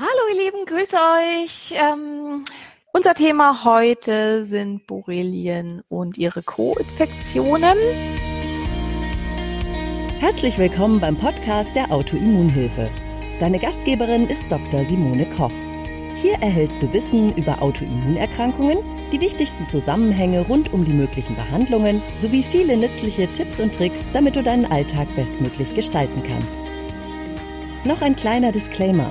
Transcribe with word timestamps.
Hallo 0.00 0.08
ihr 0.32 0.44
Lieben, 0.44 0.64
grüße 0.64 0.96
euch. 0.96 1.74
Ähm, 1.74 2.46
unser 2.94 3.12
Thema 3.12 3.66
heute 3.66 4.46
sind 4.46 4.86
Borrelien 4.86 5.82
und 5.90 6.16
ihre 6.16 6.42
Co-Infektionen. 6.42 7.76
Herzlich 10.18 10.56
willkommen 10.56 11.00
beim 11.00 11.18
Podcast 11.18 11.76
der 11.76 11.92
Autoimmunhilfe. 11.92 12.88
Deine 13.40 13.58
Gastgeberin 13.58 14.26
ist 14.26 14.42
Dr. 14.48 14.86
Simone 14.86 15.28
Koch. 15.28 15.52
Hier 16.14 16.36
erhältst 16.40 16.82
du 16.82 16.90
Wissen 16.94 17.36
über 17.36 17.60
Autoimmunerkrankungen, 17.62 18.78
die 19.12 19.20
wichtigsten 19.20 19.68
Zusammenhänge 19.68 20.46
rund 20.46 20.72
um 20.72 20.86
die 20.86 20.94
möglichen 20.94 21.36
Behandlungen 21.36 22.00
sowie 22.16 22.42
viele 22.42 22.78
nützliche 22.78 23.30
Tipps 23.34 23.60
und 23.60 23.74
Tricks, 23.74 24.02
damit 24.14 24.36
du 24.36 24.42
deinen 24.42 24.64
Alltag 24.64 25.14
bestmöglich 25.14 25.74
gestalten 25.74 26.22
kannst. 26.22 26.70
Noch 27.84 28.00
ein 28.00 28.16
kleiner 28.16 28.50
Disclaimer. 28.50 29.10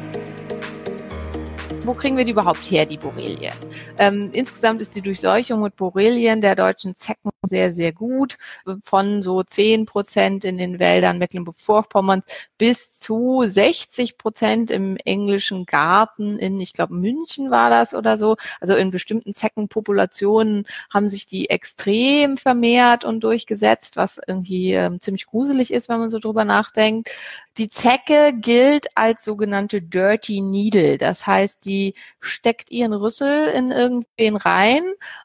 wo 1.85 1.93
kriegen 1.93 2.17
wir 2.17 2.25
die 2.25 2.31
überhaupt 2.31 2.69
her, 2.69 2.85
die 2.85 2.97
Borrelien? 2.97 3.53
Ähm, 3.97 4.29
insgesamt 4.33 4.81
ist 4.81 4.95
die 4.95 5.01
Durchseuchung 5.01 5.61
mit 5.61 5.75
Borrelien 5.75 6.41
der 6.41 6.55
deutschen 6.55 6.95
Zecken 6.95 7.31
sehr, 7.43 7.71
sehr 7.71 7.91
gut. 7.91 8.37
Von 8.83 9.21
so 9.21 9.41
10 9.41 9.85
Prozent 9.85 10.43
in 10.43 10.57
den 10.57 10.79
Wäldern 10.79 11.17
Mecklenburg-Vorpommerns 11.17 12.25
bis 12.57 12.99
zu 12.99 13.41
60 13.43 14.17
Prozent 14.17 14.69
im 14.69 14.97
englischen 14.97 15.65
Garten 15.65 16.37
in, 16.37 16.59
ich 16.59 16.73
glaube, 16.73 16.93
München 16.93 17.49
war 17.49 17.69
das 17.69 17.95
oder 17.95 18.17
so. 18.17 18.37
Also 18.59 18.75
in 18.75 18.91
bestimmten 18.91 19.33
Zeckenpopulationen 19.33 20.67
haben 20.93 21.09
sich 21.09 21.25
die 21.25 21.49
extrem 21.49 22.37
vermehrt 22.37 23.05
und 23.05 23.23
durchgesetzt, 23.23 23.97
was 23.97 24.19
irgendwie 24.25 24.73
ähm, 24.73 25.01
ziemlich 25.01 25.25
gruselig 25.25 25.73
ist, 25.73 25.89
wenn 25.89 25.99
man 25.99 26.09
so 26.09 26.19
drüber 26.19 26.45
nachdenkt. 26.45 27.09
Die 27.57 27.69
Zecke 27.69 28.33
gilt 28.33 28.87
als 28.95 29.25
sogenannte 29.25 29.81
Dirty 29.81 30.39
Needle. 30.41 30.97
Das 30.97 31.27
heißt, 31.27 31.65
die 31.65 31.95
steckt 32.21 32.71
ihren 32.71 32.93
Rüssel 32.93 33.49
in 33.49 33.71
irgendwen 33.71 34.37
rein 34.37 34.83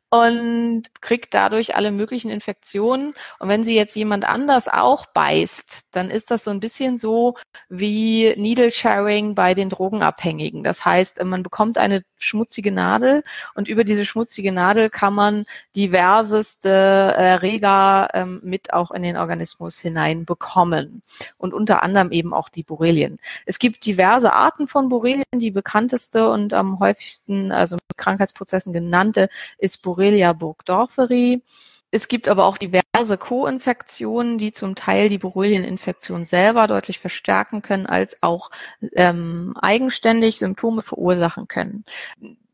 und 0.08 0.84
kriegt 1.00 1.34
dadurch 1.34 1.74
alle 1.74 1.90
möglichen 1.90 2.30
Infektionen. 2.30 3.14
Und 3.38 3.48
wenn 3.48 3.64
sie 3.64 3.74
jetzt 3.74 3.96
jemand 3.96 4.24
anders 4.24 4.68
auch 4.68 5.06
beißt, 5.06 5.88
dann 5.92 6.10
ist 6.10 6.30
das 6.30 6.44
so 6.44 6.50
ein 6.50 6.60
bisschen 6.60 6.96
so 6.96 7.34
wie 7.68 8.32
Needle 8.36 8.70
Sharing 8.70 9.34
bei 9.34 9.54
den 9.54 9.68
Drogenabhängigen. 9.68 10.62
Das 10.62 10.84
heißt, 10.84 11.22
man 11.24 11.42
bekommt 11.42 11.76
eine 11.76 12.04
schmutzige 12.18 12.70
Nadel 12.70 13.24
und 13.54 13.68
über 13.68 13.84
diese 13.84 14.04
schmutzige 14.06 14.52
Nadel 14.52 14.90
kann 14.90 15.12
man 15.12 15.44
diverseste 15.74 16.70
Erreger 16.70 18.08
ähm, 18.14 18.40
mit 18.42 18.72
auch 18.72 18.92
in 18.92 19.02
den 19.02 19.16
Organismus 19.16 19.78
hinein 19.80 20.24
bekommen. 20.24 21.02
Und 21.36 21.52
unter 21.52 21.82
anderem 21.82 22.12
eben 22.12 22.32
auch 22.32 22.48
die 22.48 22.62
Borrelien. 22.62 23.18
Es 23.44 23.58
gibt 23.58 23.84
diverse 23.84 24.32
Arten 24.32 24.68
von 24.68 24.88
Borrelien. 24.88 25.24
Die 25.34 25.50
bekannteste 25.50 26.30
und 26.30 26.54
am 26.54 26.78
häufigsten, 26.78 27.52
also 27.52 27.76
mit 27.76 27.98
Krankheitsprozessen 27.98 28.72
genannte, 28.72 29.28
ist 29.58 29.82
Borrelia 29.82 29.95
Borrelia 29.96 30.32
burgdorferi. 30.34 31.42
Es 31.90 32.08
gibt 32.08 32.28
aber 32.28 32.44
auch 32.44 32.58
diverse 32.58 33.16
Co-Infektionen, 33.16 34.38
die 34.38 34.52
zum 34.52 34.74
Teil 34.74 35.08
die 35.08 35.18
Borrelieninfektion 35.18 36.24
selber 36.24 36.66
deutlich 36.66 36.98
verstärken 36.98 37.62
können, 37.62 37.86
als 37.86 38.22
auch 38.22 38.50
ähm, 38.92 39.54
eigenständig 39.60 40.38
Symptome 40.38 40.82
verursachen 40.82 41.48
können 41.48 41.84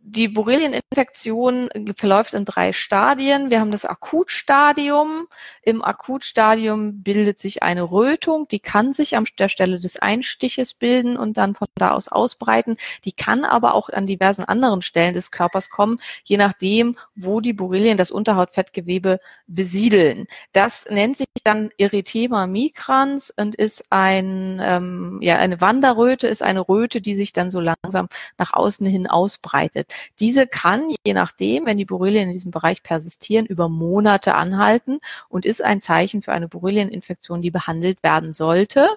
die 0.05 0.27
Borrelieninfektion 0.27 1.71
verläuft 1.97 2.35
in 2.35 2.45
drei 2.45 2.73
Stadien. 2.73 3.51
Wir 3.51 3.61
haben 3.61 3.71
das 3.71 3.85
Akutstadium. 3.85 5.29
Im 5.63 5.83
Akutstadium 5.85 7.03
bildet 7.03 7.39
sich 7.39 7.63
eine 7.63 7.85
Rötung, 7.85 8.49
die 8.49 8.59
kann 8.59 8.93
sich 8.93 9.17
an 9.17 9.27
der 9.39 9.49
Stelle 9.49 9.79
des 9.79 10.01
Einstiches 10.01 10.75
bilden 10.75 11.17
und 11.17 11.37
dann 11.37 11.55
von 11.55 11.69
da 11.77 11.93
aus 11.93 12.09
ausbreiten. 12.09 12.77
Die 13.05 13.13
kann 13.13 13.45
aber 13.45 13.75
auch 13.75 13.91
an 13.91 14.09
diversen 14.09 14.45
anderen 14.45 14.83
Stellen 14.83 15.15
des 15.15 15.31
Körpers 15.31 15.71
kommen, 15.71 16.01
je 16.25 16.37
nachdem, 16.37 16.97
wo 17.15 17.41
die 17.41 17.53
Borrelien 17.53 17.97
das 17.97 18.11
Unterhautfettgewebe 18.11 19.21
besiedeln. 19.47 20.27
Das 20.53 20.87
nennt 20.91 21.19
sich 21.19 21.29
dann 21.45 21.71
Erythema 21.79 22.49
migrans 22.49 23.33
und 23.37 23.55
ist 23.55 23.85
ein, 23.91 24.61
ähm, 24.61 25.19
ja, 25.23 25.37
eine 25.37 25.61
Wanderröte, 25.61 26.27
ist 26.27 26.43
eine 26.43 26.69
Röte, 26.69 27.01
die 27.01 27.15
sich 27.15 27.33
dann 27.33 27.53
so 27.53 27.61
langsam 27.61 28.09
nach 28.37 28.53
außen 28.53 28.87
hin 28.87 29.07
ausbreitet. 29.07 29.92
Diese 30.21 30.47
kann, 30.47 30.95
je 31.07 31.15
nachdem, 31.15 31.67
wenn 31.67 31.79
die 31.79 31.85
Borrelien 31.85 32.29
in 32.29 32.33
diesem 32.33 32.51
Bereich 32.51 32.83
persistieren, 32.83 33.47
über 33.47 33.69
Monate 33.69 34.35
anhalten 34.35 35.01
und 35.29 35.47
ist 35.47 35.63
ein 35.63 35.81
Zeichen 35.81 36.23
für 36.23 36.33
eine 36.33 36.49
Borrelieninfektion, 36.49 37.43
die 37.43 37.51
behandelt 37.51 38.03
werden 38.03 38.33
sollte. 38.33 38.89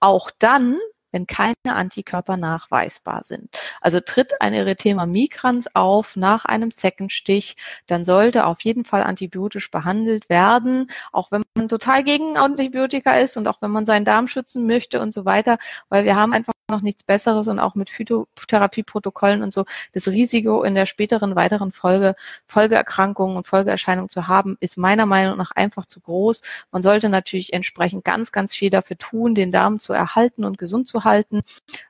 Auch 0.00 0.30
dann, 0.38 0.78
wenn 1.12 1.26
keine 1.26 1.54
Antikörper 1.66 2.36
nachweisbar 2.36 3.22
sind. 3.22 3.54
Also 3.80 4.00
tritt 4.00 4.40
ein 4.40 4.54
Erythema 4.54 5.06
migrans 5.06 5.68
auf 5.74 6.16
nach 6.16 6.44
einem 6.44 6.70
Zeckenstich, 6.70 7.56
dann 7.86 8.04
sollte 8.04 8.46
auf 8.46 8.62
jeden 8.62 8.84
Fall 8.84 9.02
antibiotisch 9.02 9.70
behandelt 9.70 10.28
werden, 10.28 10.90
auch 11.12 11.30
wenn 11.30 11.44
man 11.54 11.68
total 11.68 12.02
gegen 12.02 12.36
Antibiotika 12.36 13.18
ist 13.18 13.36
und 13.36 13.46
auch 13.46 13.60
wenn 13.60 13.70
man 13.70 13.86
seinen 13.86 14.04
Darm 14.04 14.26
schützen 14.26 14.66
möchte 14.66 15.00
und 15.00 15.12
so 15.12 15.24
weiter, 15.24 15.58
weil 15.88 16.04
wir 16.04 16.16
haben 16.16 16.32
einfach 16.32 16.54
noch 16.72 16.82
nichts 16.82 17.04
Besseres 17.04 17.46
und 17.46 17.60
auch 17.60 17.76
mit 17.76 17.88
Phytotherapieprotokollen 17.90 19.42
und 19.42 19.52
so 19.52 19.64
das 19.92 20.08
Risiko 20.08 20.64
in 20.64 20.74
der 20.74 20.86
späteren 20.86 21.36
weiteren 21.36 21.70
Folge 21.70 22.16
Folgeerkrankungen 22.46 23.36
und 23.36 23.46
Folgeerscheinungen 23.46 24.08
zu 24.08 24.26
haben, 24.26 24.56
ist 24.58 24.76
meiner 24.76 25.06
Meinung 25.06 25.38
nach 25.38 25.52
einfach 25.52 25.86
zu 25.86 26.00
groß. 26.00 26.42
Man 26.72 26.82
sollte 26.82 27.08
natürlich 27.08 27.52
entsprechend 27.52 28.04
ganz, 28.04 28.32
ganz 28.32 28.54
viel 28.54 28.70
dafür 28.70 28.98
tun, 28.98 29.36
den 29.36 29.52
Darm 29.52 29.78
zu 29.78 29.92
erhalten 29.92 30.44
und 30.44 30.58
gesund 30.58 30.88
zu 30.88 31.04
halten, 31.04 31.42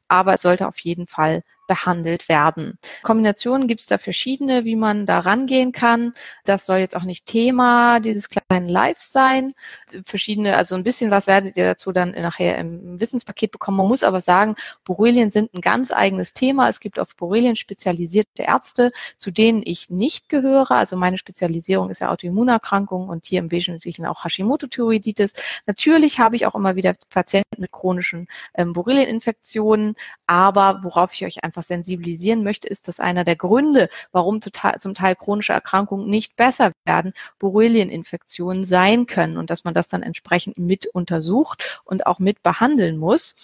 aber 0.09 0.35
es 0.35 0.43
sollte 0.43 0.69
auf 0.69 0.79
jeden 0.81 1.07
Fall 1.07 1.43
behandelt 1.67 2.29
werden. 2.29 2.79
Kombinationen 3.03 3.69
gibt 3.69 3.81
es 3.81 3.87
da 3.87 3.97
verschiedene, 3.97 4.65
wie 4.65 4.77
man 4.77 5.07
da 5.07 5.21
rangehen 5.21 5.73
kann. 5.73 6.13
Das 6.45 6.67
soll 6.67 6.79
jetzt 6.79 6.97
auch 6.97 7.05
nicht 7.05 7.25
Thema 7.25 8.01
dieses 8.01 8.29
sein. 9.13 9.55
Verschiedene, 10.05 10.57
also 10.57 10.75
ein 10.75 10.83
bisschen 10.83 11.11
was 11.11 11.27
werdet 11.27 11.57
ihr 11.57 11.65
dazu 11.65 11.93
dann 11.93 12.11
nachher 12.11 12.59
im 12.59 13.01
Wissenspaket 13.01 13.51
bekommen. 13.53 13.79
Man 13.79 13.89
muss 13.89 14.03
aber 14.03 14.21
sagen, 14.21 14.57
Borrelien 14.85 15.31
sind 15.31 15.55
ein 15.55 15.61
ganz 15.61 15.93
eigenes 15.93 16.35
Thema. 16.35 16.69
Es 16.69 16.81
gibt 16.81 16.99
auf 16.99 17.17
Borrelien 17.17 17.57
spezialisierte 17.57 18.43
Ärzte, 18.43 18.93
zu 19.17 19.31
denen 19.31 19.63
ich 19.65 19.91
nicht 19.91 20.29
gehöre. 20.29 20.73
Also 20.73 20.97
meine 20.97 21.19
Spezialisierung 21.19 21.91
ist 21.91 22.01
ja 22.01 22.11
Autoimmunerkrankungen 22.11 23.09
und 23.09 23.27
hier 23.27 23.39
im 23.39 23.51
Wesentlichen 23.51 24.07
auch 24.07 24.25
Hashimoto-Thyreoiditis. 24.25 25.35
Natürlich 25.67 26.19
habe 26.19 26.37
ich 26.37 26.47
auch 26.47 26.55
immer 26.55 26.77
wieder 26.77 26.95
Patienten 27.11 27.61
mit 27.61 27.73
chronischen 27.73 28.29
ähm, 28.55 28.73
Borrelieninfektionen, 28.73 29.97
aber 30.27 30.81
worauf 30.83 31.13
ich 31.15 31.25
euch 31.25 31.45
einfach 31.45 31.63
sensibilisieren 31.63 32.43
möchte, 32.43 32.69
ist, 32.69 32.89
dass 32.89 33.01
einer 33.01 33.25
der 33.25 33.37
Gründe, 33.37 33.89
warum 34.13 34.41
zum 34.41 34.95
Teil 34.95 35.17
chronische 35.17 35.53
Erkrankungen 35.53 36.09
nicht 36.09 36.37
besser 36.37 36.73
werden, 36.85 37.13
Borrelieninfektionen 37.39 38.42
sein 38.65 39.07
können 39.07 39.37
und 39.37 39.51
dass 39.51 39.65
man 39.65 39.75
das 39.75 39.89
dann 39.89 40.03
entsprechend 40.03 40.59
mit 40.59 40.87
untersucht 40.87 41.81
und 41.85 42.07
auch 42.07 42.19
mit 42.19 42.43
behandeln 42.43 42.97
muss. 42.97 43.35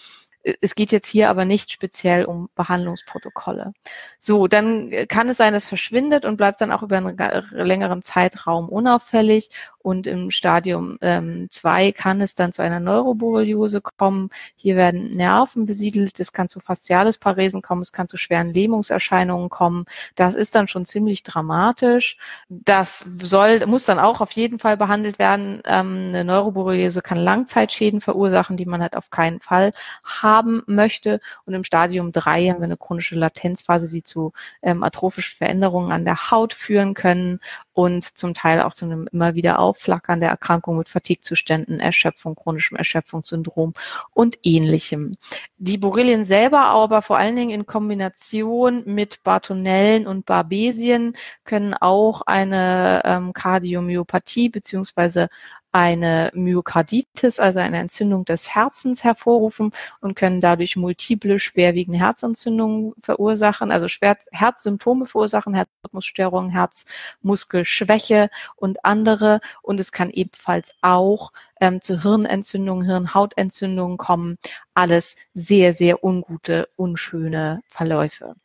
Es 0.61 0.73
geht 0.75 0.91
jetzt 0.91 1.07
hier 1.07 1.29
aber 1.29 1.43
nicht 1.43 1.71
speziell 1.71 2.23
um 2.23 2.49
Behandlungsprotokolle. 2.55 3.73
So, 4.19 4.47
dann 4.47 4.89
kann 5.09 5.27
es 5.27 5.37
sein, 5.37 5.53
es 5.53 5.67
verschwindet 5.67 6.23
und 6.23 6.37
bleibt 6.37 6.61
dann 6.61 6.71
auch 6.71 6.81
über 6.81 6.97
einen 6.97 7.17
längeren 7.51 8.01
Zeitraum 8.01 8.69
unauffällig 8.69 9.49
und 9.81 10.07
im 10.07 10.29
Stadium 10.29 10.97
2 10.99 11.85
ähm, 11.85 11.93
kann 11.93 12.21
es 12.21 12.35
dann 12.35 12.51
zu 12.51 12.61
einer 12.61 12.79
Neuroborreliose 12.79 13.81
kommen. 13.81 14.29
Hier 14.55 14.75
werden 14.75 15.15
Nerven 15.15 15.65
besiedelt, 15.65 16.19
es 16.19 16.33
kann 16.33 16.49
zu 16.49 16.59
fasziales 16.59 17.17
Paresen 17.17 17.61
kommen, 17.61 17.81
es 17.81 17.93
kann 17.93 18.07
zu 18.07 18.17
schweren 18.17 18.53
Lähmungserscheinungen 18.53 19.49
kommen. 19.49 19.85
Das 20.15 20.35
ist 20.35 20.55
dann 20.55 20.67
schon 20.67 20.85
ziemlich 20.85 21.23
dramatisch. 21.23 22.17
Das 22.49 23.05
soll, 23.21 23.65
muss 23.67 23.85
dann 23.85 23.99
auch 23.99 24.19
auf 24.21 24.31
jeden 24.33 24.59
Fall 24.59 24.75
behandelt 24.75 25.17
werden. 25.17 25.61
Ähm, 25.65 26.07
eine 26.09 26.25
Neuroborreliose 26.25 27.01
kann 27.01 27.17
Langzeitschäden 27.17 28.01
verursachen, 28.01 28.57
die 28.57 28.65
man 28.65 28.81
halt 28.81 28.97
auf 28.97 29.09
keinen 29.09 29.39
Fall 29.39 29.71
haben 30.03 30.61
möchte. 30.67 31.21
Und 31.45 31.53
im 31.53 31.63
Stadium 31.63 32.11
3 32.11 32.49
haben 32.49 32.59
wir 32.59 32.65
eine 32.65 32.77
chronische 32.77 33.15
Latenzphase, 33.15 33.89
die 33.89 34.03
zu 34.03 34.33
ähm, 34.61 34.83
atrophischen 34.83 35.37
Veränderungen 35.37 35.91
an 35.91 36.03
der 36.03 36.31
Haut 36.31 36.53
führen 36.53 36.93
können 36.93 37.39
und 37.79 38.03
zum 38.03 38.33
Teil 38.33 38.61
auch 38.61 38.73
zu 38.73 38.83
einem 38.83 39.07
immer 39.09 39.35
wieder 39.35 39.59
Aufflackern 39.59 40.19
der 40.19 40.27
Erkrankung 40.27 40.77
mit 40.77 40.89
Fatigue-Zuständen, 40.89 41.79
Erschöpfung, 41.79 42.35
chronischem 42.35 42.75
Erschöpfungssyndrom 42.75 43.73
und 44.11 44.37
ähnlichem. 44.43 45.15
Die 45.59 45.77
Borrelien 45.77 46.25
selber 46.25 46.59
aber 46.59 47.01
vor 47.01 47.17
allen 47.17 47.37
Dingen 47.37 47.51
in 47.51 47.65
Kombination 47.65 48.83
mit 48.85 49.23
Bartonellen 49.23 50.07
und 50.07 50.25
Barbesien 50.25 51.15
können 51.45 51.73
auch 51.73 52.21
eine 52.23 53.01
ähm, 53.05 53.31
Kardiomyopathie 53.31 54.49
beziehungsweise 54.49 55.29
eine 55.71 56.31
Myokarditis, 56.33 57.39
also 57.39 57.59
eine 57.59 57.77
Entzündung 57.77 58.25
des 58.25 58.53
Herzens 58.53 59.03
hervorrufen 59.03 59.71
und 60.01 60.15
können 60.15 60.41
dadurch 60.41 60.75
multiple 60.75 61.39
schwerwiegende 61.39 61.99
Herzentzündungen 61.99 62.93
verursachen, 63.01 63.71
also 63.71 63.87
schwer 63.87 64.17
Herzsymptome 64.31 65.05
verursachen, 65.05 65.53
Herzrhythmusstörungen, 65.53 66.49
Herzmuskelschwäche 66.51 68.29
und 68.55 68.83
andere. 68.83 69.41
Und 69.61 69.79
es 69.79 69.91
kann 69.91 70.09
ebenfalls 70.09 70.73
auch 70.81 71.31
ähm, 71.59 71.81
zu 71.81 72.01
Hirnentzündungen, 72.01 72.85
Hirnhautentzündungen 72.85 73.97
kommen. 73.97 74.37
Alles 74.73 75.17
sehr, 75.33 75.73
sehr 75.73 76.03
ungute, 76.03 76.69
unschöne 76.77 77.61
Verläufe. 77.67 78.35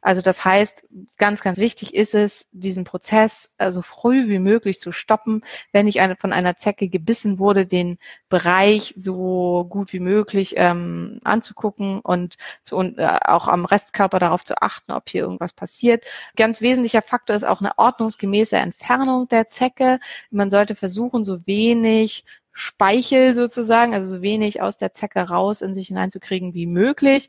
Also 0.00 0.22
das 0.22 0.44
heißt, 0.44 0.86
ganz, 1.18 1.42
ganz 1.42 1.58
wichtig 1.58 1.94
ist 1.94 2.14
es, 2.14 2.48
diesen 2.52 2.84
Prozess 2.84 3.54
so 3.68 3.82
früh 3.82 4.28
wie 4.28 4.38
möglich 4.38 4.80
zu 4.80 4.92
stoppen. 4.92 5.42
Wenn 5.72 5.86
ich 5.86 6.00
eine, 6.00 6.16
von 6.16 6.32
einer 6.32 6.56
Zecke 6.56 6.88
gebissen 6.88 7.38
wurde, 7.38 7.66
den 7.66 7.98
Bereich 8.30 8.94
so 8.96 9.66
gut 9.68 9.92
wie 9.92 10.00
möglich 10.00 10.54
ähm, 10.56 11.20
anzugucken 11.22 12.00
und, 12.00 12.36
zu, 12.62 12.76
und 12.76 12.98
äh, 12.98 13.18
auch 13.24 13.48
am 13.48 13.66
Restkörper 13.66 14.18
darauf 14.18 14.44
zu 14.44 14.62
achten, 14.62 14.92
ob 14.92 15.10
hier 15.10 15.22
irgendwas 15.22 15.52
passiert. 15.52 16.04
Ganz 16.36 16.62
wesentlicher 16.62 17.02
Faktor 17.02 17.36
ist 17.36 17.44
auch 17.44 17.60
eine 17.60 17.76
ordnungsgemäße 17.78 18.56
Entfernung 18.56 19.28
der 19.28 19.48
Zecke. 19.48 20.00
Man 20.30 20.50
sollte 20.50 20.74
versuchen, 20.74 21.24
so 21.24 21.46
wenig 21.46 22.24
Speichel 22.54 23.34
sozusagen, 23.34 23.94
also 23.94 24.08
so 24.08 24.22
wenig 24.22 24.62
aus 24.62 24.78
der 24.78 24.94
Zecke 24.94 25.20
raus 25.20 25.60
in 25.60 25.74
sich 25.74 25.88
hineinzukriegen 25.88 26.54
wie 26.54 26.66
möglich. 26.66 27.28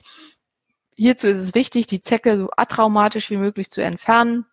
Hierzu 0.96 1.28
ist 1.28 1.40
es 1.40 1.56
wichtig, 1.56 1.88
die 1.88 2.00
Zecke 2.00 2.38
so 2.38 2.50
atraumatisch 2.56 3.30
wie 3.32 3.38
möglich 3.38 3.70
zu 3.70 3.82
entfernen. 3.82 4.46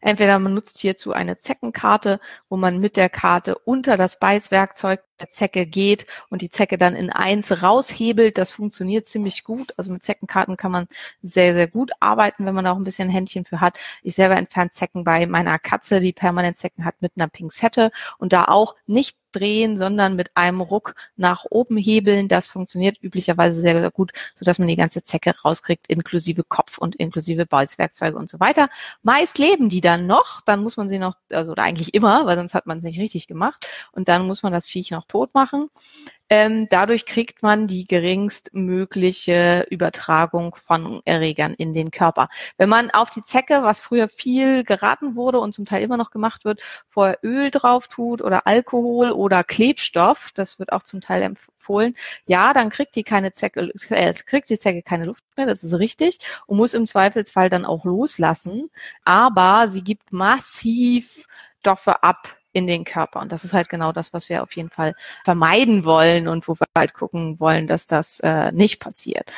Entweder 0.00 0.38
man 0.38 0.54
nutzt 0.54 0.78
hierzu 0.78 1.12
eine 1.12 1.36
Zeckenkarte, 1.36 2.20
wo 2.48 2.56
man 2.56 2.78
mit 2.78 2.96
der 2.96 3.08
Karte 3.08 3.56
unter 3.58 3.96
das 3.96 4.18
Beißwerkzeug 4.18 5.02
der 5.20 5.30
Zecke 5.30 5.66
geht 5.66 6.06
und 6.28 6.42
die 6.42 6.50
Zecke 6.50 6.78
dann 6.78 6.96
in 6.96 7.10
eins 7.10 7.62
raushebelt. 7.62 8.38
Das 8.38 8.52
funktioniert 8.52 9.06
ziemlich 9.06 9.44
gut. 9.44 9.72
Also 9.76 9.92
mit 9.92 10.02
Zeckenkarten 10.02 10.56
kann 10.56 10.72
man 10.72 10.88
sehr, 11.22 11.54
sehr 11.54 11.68
gut 11.68 11.92
arbeiten, 12.00 12.46
wenn 12.46 12.54
man 12.54 12.66
auch 12.66 12.76
ein 12.76 12.84
bisschen 12.84 13.08
Händchen 13.08 13.44
für 13.44 13.60
hat. 13.60 13.78
Ich 14.02 14.14
selber 14.14 14.36
entferne 14.36 14.70
Zecken 14.70 15.04
bei 15.04 15.26
meiner 15.26 15.58
Katze, 15.58 16.00
die 16.00 16.12
permanent 16.12 16.56
Zecken 16.56 16.84
hat 16.84 17.00
mit 17.00 17.12
einer 17.16 17.28
Pinzette 17.28 17.90
und 18.18 18.32
da 18.32 18.46
auch 18.46 18.74
nicht 18.86 19.16
drehen, 19.34 19.76
sondern 19.76 20.16
mit 20.16 20.36
einem 20.36 20.60
Ruck 20.60 20.94
nach 21.16 21.44
oben 21.50 21.76
hebeln. 21.76 22.28
Das 22.28 22.46
funktioniert 22.46 23.02
üblicherweise 23.02 23.60
sehr, 23.60 23.78
sehr 23.80 23.90
gut, 23.90 24.12
sodass 24.34 24.58
man 24.58 24.68
die 24.68 24.76
ganze 24.76 25.02
Zecke 25.02 25.34
rauskriegt, 25.44 25.88
inklusive 25.88 26.44
Kopf 26.44 26.78
und 26.78 26.96
inklusive 26.96 27.46
Bolzwerkzeuge 27.46 28.16
und 28.16 28.30
so 28.30 28.40
weiter. 28.40 28.68
Meist 29.02 29.38
leben 29.38 29.68
die 29.68 29.80
dann 29.80 30.06
noch, 30.06 30.40
dann 30.42 30.62
muss 30.62 30.76
man 30.76 30.88
sie 30.88 30.98
noch, 30.98 31.14
also 31.30 31.52
oder 31.52 31.62
eigentlich 31.62 31.94
immer, 31.94 32.26
weil 32.26 32.36
sonst 32.36 32.54
hat 32.54 32.66
man 32.66 32.78
es 32.78 32.84
nicht 32.84 33.00
richtig 33.00 33.26
gemacht. 33.26 33.66
Und 33.92 34.08
dann 34.08 34.26
muss 34.26 34.42
man 34.42 34.52
das 34.52 34.68
Viech 34.68 34.90
noch 34.90 35.03
tot 35.06 35.34
machen. 35.34 35.70
Ähm, 36.30 36.66
dadurch 36.70 37.04
kriegt 37.04 37.42
man 37.42 37.66
die 37.66 37.84
geringstmögliche 37.84 39.66
Übertragung 39.70 40.54
von 40.56 41.02
Erregern 41.04 41.52
in 41.54 41.74
den 41.74 41.90
Körper. 41.90 42.28
Wenn 42.56 42.70
man 42.70 42.90
auf 42.90 43.10
die 43.10 43.22
Zecke, 43.22 43.62
was 43.62 43.82
früher 43.82 44.08
viel 44.08 44.64
geraten 44.64 45.16
wurde 45.16 45.38
und 45.38 45.52
zum 45.52 45.66
Teil 45.66 45.82
immer 45.82 45.98
noch 45.98 46.10
gemacht 46.10 46.44
wird, 46.46 46.62
vorher 46.88 47.18
Öl 47.22 47.50
drauf 47.50 47.88
tut 47.88 48.22
oder 48.22 48.46
Alkohol 48.46 49.10
oder 49.10 49.44
Klebstoff, 49.44 50.32
das 50.34 50.58
wird 50.58 50.72
auch 50.72 50.82
zum 50.82 51.02
Teil 51.02 51.22
empfohlen, 51.22 51.94
ja, 52.26 52.54
dann 52.54 52.70
kriegt 52.70 52.96
die 52.96 53.04
keine 53.04 53.32
Zecke, 53.32 53.72
äh, 53.90 54.14
kriegt 54.14 54.48
die 54.48 54.58
Zecke 54.58 54.82
keine 54.82 55.04
Luft 55.04 55.24
mehr, 55.36 55.46
das 55.46 55.62
ist 55.62 55.74
richtig, 55.74 56.18
und 56.46 56.56
muss 56.56 56.74
im 56.74 56.86
Zweifelsfall 56.86 57.50
dann 57.50 57.66
auch 57.66 57.84
loslassen. 57.84 58.70
Aber 59.04 59.68
sie 59.68 59.84
gibt 59.84 60.12
massiv 60.12 61.26
Stoffe 61.60 62.02
ab, 62.02 62.36
in 62.54 62.66
den 62.66 62.84
Körper. 62.84 63.20
Und 63.20 63.32
das 63.32 63.44
ist 63.44 63.52
halt 63.52 63.68
genau 63.68 63.92
das, 63.92 64.14
was 64.14 64.30
wir 64.30 64.42
auf 64.42 64.56
jeden 64.56 64.70
Fall 64.70 64.94
vermeiden 65.24 65.84
wollen 65.84 66.28
und 66.28 66.48
wo 66.48 66.54
wir 66.54 66.66
halt 66.76 66.94
gucken 66.94 67.38
wollen, 67.40 67.66
dass 67.66 67.86
das 67.86 68.20
äh, 68.20 68.52
nicht 68.52 68.80
passiert. 68.80 69.30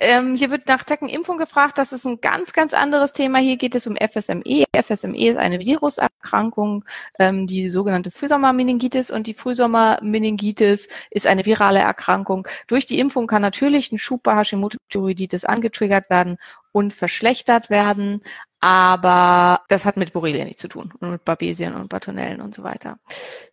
Ähm, 0.00 0.36
hier 0.36 0.50
wird 0.50 0.68
nach 0.68 0.84
Zeckenimpfung 0.84 1.38
gefragt. 1.38 1.78
Das 1.78 1.92
ist 1.92 2.04
ein 2.04 2.20
ganz, 2.20 2.52
ganz 2.52 2.74
anderes 2.74 3.12
Thema. 3.12 3.38
Hier 3.38 3.56
geht 3.56 3.74
es 3.74 3.86
um 3.86 3.96
FSME. 3.96 4.64
FSME 4.76 5.30
ist 5.30 5.38
eine 5.38 5.60
Viruserkrankung, 5.60 6.84
ähm, 7.18 7.46
die 7.46 7.68
sogenannte 7.68 8.10
Frühsommermeningitis. 8.10 9.10
Und 9.10 9.26
die 9.26 9.34
Frühsommermeningitis 9.34 10.88
ist 11.10 11.26
eine 11.26 11.46
virale 11.46 11.78
Erkrankung. 11.78 12.46
Durch 12.66 12.86
die 12.86 12.98
Impfung 12.98 13.26
kann 13.26 13.42
natürlich 13.42 13.90
ein 13.90 13.98
Schub 13.98 14.22
bei 14.22 14.34
Hashimoto-Thyreoiditis 14.34 15.44
angetriggert 15.44 16.10
werden 16.10 16.38
und 16.72 16.92
verschlechtert 16.92 17.70
werden. 17.70 18.22
Aber 18.60 19.62
das 19.68 19.84
hat 19.84 19.96
mit 19.96 20.12
Borrelia 20.12 20.44
nichts 20.44 20.62
zu 20.62 20.68
tun 20.68 20.92
und 20.98 21.10
mit 21.10 21.24
Babesien 21.24 21.74
und 21.74 21.88
Bartonellen 21.88 22.40
und 22.40 22.54
so 22.54 22.64
weiter. 22.64 22.98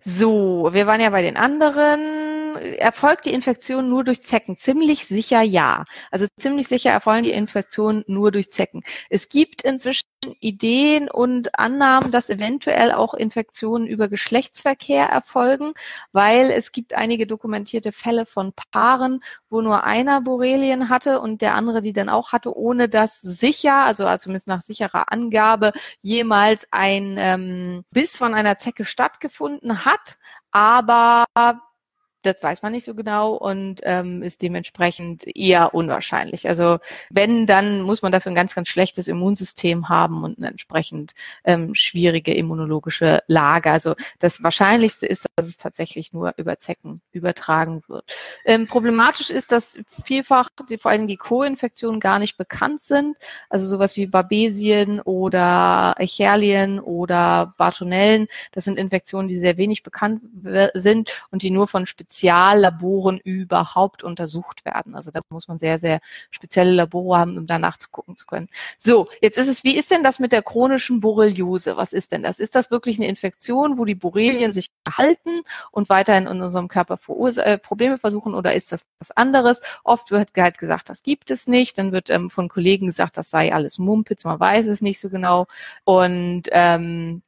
So, 0.03 0.69
wir 0.71 0.87
waren 0.87 1.01
ja 1.01 1.11
bei 1.11 1.21
den 1.21 1.37
anderen. 1.37 2.44
Erfolgt 2.55 3.25
die 3.25 3.33
Infektion 3.33 3.89
nur 3.89 4.03
durch 4.03 4.21
Zecken? 4.21 4.57
Ziemlich 4.57 5.05
sicher 5.05 5.41
ja. 5.41 5.85
Also 6.11 6.27
ziemlich 6.37 6.67
sicher 6.67 6.91
erfolgen 6.91 7.23
die 7.23 7.31
Infektionen 7.31 8.03
nur 8.07 8.31
durch 8.31 8.49
Zecken. 8.49 8.83
Es 9.09 9.29
gibt 9.29 9.61
inzwischen 9.61 10.05
Ideen 10.39 11.09
und 11.09 11.57
Annahmen, 11.59 12.11
dass 12.11 12.29
eventuell 12.29 12.91
auch 12.91 13.13
Infektionen 13.13 13.87
über 13.87 14.07
Geschlechtsverkehr 14.07 15.05
erfolgen, 15.05 15.73
weil 16.11 16.51
es 16.51 16.71
gibt 16.71 16.93
einige 16.93 17.27
dokumentierte 17.27 17.91
Fälle 17.91 18.25
von 18.25 18.53
Paaren, 18.71 19.21
wo 19.49 19.61
nur 19.61 19.83
einer 19.83 20.21
Borrelien 20.21 20.89
hatte 20.89 21.19
und 21.19 21.41
der 21.41 21.55
andere 21.55 21.81
die 21.81 21.93
dann 21.93 22.09
auch 22.09 22.31
hatte, 22.31 22.55
ohne 22.55 22.89
dass 22.89 23.21
sicher, 23.21 23.85
also 23.85 24.05
zumindest 24.17 24.47
nach 24.47 24.61
sicherer 24.61 25.11
Angabe, 25.11 25.73
jemals 25.99 26.67
ein 26.71 27.15
ähm, 27.19 27.85
Biss 27.91 28.17
von 28.17 28.33
einer 28.33 28.57
Zecke 28.57 28.85
stattgefunden 28.85 29.85
hat. 29.85 30.17
Aber 30.51 31.25
das 32.25 32.41
weiß 32.41 32.61
man 32.61 32.71
nicht 32.71 32.85
so 32.85 32.95
genau 32.95 33.33
und 33.33 33.81
ähm, 33.83 34.23
ist 34.23 34.41
dementsprechend 34.41 35.23
eher 35.35 35.73
unwahrscheinlich. 35.73 36.47
Also 36.47 36.79
wenn, 37.09 37.45
dann 37.45 37.81
muss 37.81 38.01
man 38.01 38.11
dafür 38.11 38.31
ein 38.31 38.35
ganz, 38.35 38.55
ganz 38.55 38.67
schlechtes 38.67 39.07
Immunsystem 39.07 39.89
haben 39.89 40.23
und 40.23 40.37
eine 40.37 40.47
entsprechend 40.47 41.13
ähm, 41.43 41.75
schwierige 41.75 42.33
immunologische 42.33 43.21
Lage. 43.27 43.71
Also 43.71 43.95
das 44.19 44.43
Wahrscheinlichste 44.43 45.05
ist, 45.05 45.27
dass 45.35 45.47
es 45.47 45.57
tatsächlich 45.57 46.13
nur 46.13 46.33
über 46.37 46.57
Zecken 46.57 47.01
übertragen 47.11 47.83
wird. 47.87 48.05
Ähm, 48.45 48.65
problematisch 48.65 49.29
ist, 49.29 49.51
dass 49.51 49.79
vielfach 50.03 50.49
die, 50.69 50.77
vor 50.77 50.91
allem 50.91 51.07
die 51.07 51.17
Co-Infektionen 51.17 51.99
gar 51.99 52.19
nicht 52.19 52.37
bekannt 52.37 52.81
sind. 52.81 53.15
Also 53.49 53.67
sowas 53.67 53.95
wie 53.95 54.07
Babesien 54.07 54.99
oder 55.01 55.95
Echerlien 55.97 56.79
oder 56.79 57.53
Bartonellen. 57.57 58.27
Das 58.51 58.63
sind 58.63 58.77
Infektionen, 58.77 59.27
die 59.27 59.37
sehr 59.37 59.57
wenig 59.57 59.83
bekannt 59.83 60.21
sind 60.73 61.11
und 61.31 61.43
die 61.43 61.51
nur 61.51 61.67
von 61.67 61.85
Speziallaboren 62.15 63.19
überhaupt 63.19 64.03
untersucht 64.03 64.63
werden. 64.63 64.95
Also 64.95 65.11
da 65.11 65.19
muss 65.29 65.47
man 65.47 65.57
sehr, 65.57 65.79
sehr 65.79 65.99
spezielle 66.31 66.71
Labore 66.71 67.19
haben, 67.19 67.37
um 67.37 67.45
danach 67.45 67.77
zu 67.77 67.89
gucken 67.89 68.15
zu 68.15 68.25
können. 68.25 68.47
So, 68.79 69.07
jetzt 69.21 69.37
ist 69.37 69.49
es, 69.49 69.63
wie 69.65 69.75
ist 69.75 69.91
denn 69.91 70.01
das 70.03 70.19
mit 70.19 70.31
der 70.31 70.41
chronischen 70.41 71.01
Borreliose? 71.01 71.75
Was 71.75 71.91
ist 71.91 72.13
denn 72.13 72.23
das? 72.23 72.39
Ist 72.39 72.55
das 72.55 72.71
wirklich 72.71 72.97
eine 72.97 73.07
Infektion, 73.07 73.77
wo 73.77 73.85
die 73.85 73.95
Borrelien 73.95 74.53
sich 74.53 74.69
erhalten 74.85 75.41
und 75.71 75.89
weiterhin 75.89 76.27
in 76.27 76.41
unserem 76.41 76.69
Körper 76.69 76.97
äh, 77.37 77.57
Probleme 77.57 77.97
versuchen 77.97 78.33
oder 78.33 78.53
ist 78.53 78.71
das 78.71 78.85
was 78.99 79.11
anderes? 79.11 79.61
Oft 79.83 80.11
wird 80.11 80.31
halt 80.37 80.57
gesagt, 80.57 80.89
das 80.89 81.03
gibt 81.03 81.31
es 81.31 81.47
nicht. 81.47 81.77
Dann 81.77 81.91
wird 81.91 82.09
ähm, 82.09 82.29
von 82.29 82.47
Kollegen 82.47 82.85
gesagt, 82.85 83.17
das 83.17 83.29
sei 83.29 83.53
alles 83.53 83.77
Mumpitz, 83.77 84.23
man 84.23 84.39
weiß 84.39 84.67
es 84.67 84.81
nicht 84.81 84.99
so 84.99 85.09
genau. 85.09 85.47
Und 85.83 86.43
ähm, 86.51 87.21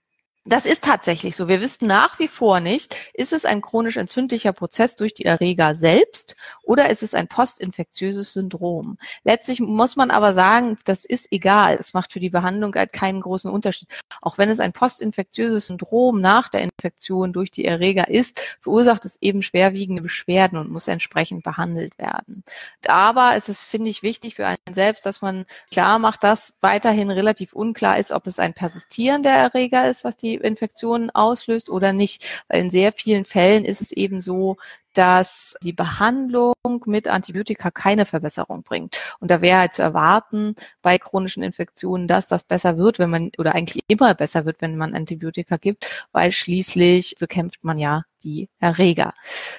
das 0.47 0.65
ist 0.65 0.83
tatsächlich 0.83 1.35
so. 1.35 1.47
Wir 1.47 1.61
wissen 1.61 1.87
nach 1.87 2.19
wie 2.19 2.27
vor 2.27 2.59
nicht, 2.59 2.95
ist 3.13 3.33
es 3.33 3.43
ein 3.43 3.61
chronisch 3.61 3.97
entzündlicher 3.97 4.53
Prozess 4.53 4.95
durch 4.95 5.13
die 5.13 5.25
Erreger 5.25 5.75
selbst 5.75 6.35
oder 6.63 6.89
ist 6.89 7.03
es 7.03 7.13
ein 7.13 7.27
postinfektiöses 7.27 8.33
Syndrom. 8.33 8.97
Letztlich 9.23 9.59
muss 9.59 9.95
man 9.95 10.09
aber 10.09 10.33
sagen, 10.33 10.77
das 10.85 11.03
ist 11.05 11.31
egal. 11.31 11.77
Es 11.79 11.93
macht 11.93 12.13
für 12.13 12.19
die 12.19 12.29
Behandlung 12.29 12.73
halt 12.75 12.93
keinen 12.93 13.21
großen 13.21 13.51
Unterschied. 13.51 13.89
Auch 14.21 14.37
wenn 14.37 14.49
es 14.49 14.59
ein 14.59 14.73
postinfektiöses 14.73 15.67
Syndrom 15.67 16.21
nach 16.21 16.47
der 16.47 16.61
Infektion 16.61 17.33
durch 17.33 17.51
die 17.51 17.65
Erreger 17.65 18.07
ist, 18.07 18.41
verursacht 18.61 19.03
es 19.05 19.21
eben 19.21 19.43
schwerwiegende 19.43 20.01
Beschwerden 20.01 20.57
und 20.57 20.71
muss 20.71 20.87
entsprechend 20.87 21.43
behandelt 21.43 21.97
werden. 21.97 22.43
Aber 22.87 23.35
es 23.35 23.49
ist, 23.49 23.63
finde 23.63 23.89
ich, 23.89 24.01
wichtig 24.01 24.35
für 24.35 24.47
einen 24.47 24.57
selbst, 24.73 25.05
dass 25.05 25.21
man 25.21 25.45
klar 25.71 25.99
macht, 25.99 26.23
dass 26.23 26.57
weiterhin 26.61 27.11
relativ 27.11 27.53
unklar 27.53 27.99
ist, 27.99 28.11
ob 28.11 28.27
es 28.27 28.39
ein 28.39 28.53
persistierender 28.53 29.31
Erreger 29.31 29.89
ist, 29.89 30.03
was 30.03 30.15
die 30.15 30.36
Infektionen 30.37 31.09
auslöst 31.09 31.69
oder 31.69 31.93
nicht. 31.93 32.25
Weil 32.47 32.61
in 32.61 32.69
sehr 32.69 32.91
vielen 32.91 33.25
Fällen 33.25 33.65
ist 33.65 33.81
es 33.81 33.91
eben 33.91 34.21
so, 34.21 34.57
dass 34.93 35.55
die 35.61 35.73
Behandlung 35.73 36.53
mit 36.85 37.07
Antibiotika 37.07 37.69
keine 37.69 38.05
Verbesserung 38.05 38.63
bringt. 38.63 38.97
Und 39.19 39.29
da 39.29 39.41
wäre 39.41 39.59
halt 39.59 39.73
zu 39.73 39.83
erwarten 39.83 40.55
bei 40.81 40.97
chronischen 40.97 41.43
Infektionen, 41.43 42.07
dass 42.07 42.27
das 42.27 42.43
besser 42.43 42.77
wird, 42.77 42.97
wenn 42.97 43.11
man 43.11 43.31
oder 43.37 43.53
eigentlich 43.53 43.83
immer 43.87 44.15
besser 44.15 44.45
wird, 44.45 44.61
wenn 44.61 44.75
man 44.75 44.95
Antibiotika 44.95 45.57
gibt, 45.57 46.07
weil 46.11 46.31
schließlich 46.31 47.17
bekämpft 47.19 47.63
man 47.63 47.77
ja 47.77 48.03
die 48.27 48.49
Erreger. 48.59 49.13